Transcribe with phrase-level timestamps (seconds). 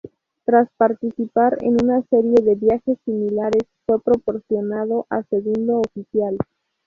[0.45, 6.39] Tras participar en una serie de viajes similares fue promocionado a segundo oficial.